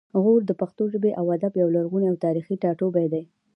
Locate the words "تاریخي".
2.25-2.55